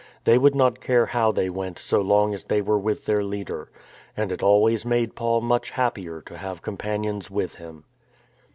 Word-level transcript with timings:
They 0.23 0.39
would 0.39 0.55
not 0.55 0.81
care 0.81 1.05
how 1.05 1.31
they 1.31 1.47
went 1.47 1.77
so 1.77 2.01
long 2.01 2.33
as 2.33 2.45
they 2.45 2.59
were 2.59 2.79
with 2.79 3.05
their 3.05 3.23
leader. 3.23 3.69
And 4.17 4.31
it 4.31 4.41
always 4.41 4.83
made 4.83 5.13
Paul 5.13 5.41
much 5.41 5.69
happier 5.69 6.21
to 6.23 6.37
have 6.39 6.63
companions 6.63 7.29
with 7.29 7.57
him. 7.57 7.83